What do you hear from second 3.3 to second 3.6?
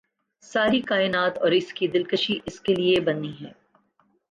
ہے